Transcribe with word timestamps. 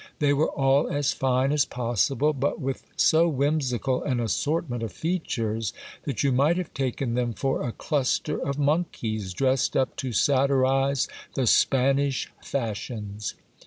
They 0.17 0.33
were 0.33 0.49
all 0.49 0.87
as 0.89 1.13
fine 1.13 1.51
as 1.51 1.63
possible, 1.63 2.33
but 2.33 2.59
with 2.59 2.87
so 2.95 3.27
whimsical 3.29 4.01
an 4.01 4.19
assortment 4.19 4.81
of 4.81 4.91
features, 4.91 5.73
that 6.05 6.23
you 6.23 6.31
might 6.31 6.57
have 6.57 6.73
taken 6.73 7.13
them 7.13 7.33
for 7.33 7.61
a 7.61 7.71
cluster 7.71 8.39
of 8.39 8.57
monkeys 8.57 9.31
dressed 9.31 9.77
up 9.77 9.95
to 9.97 10.11
satirize 10.11 11.07
the 11.35 11.45
Spanish 11.45 12.33
fashions. 12.43 13.35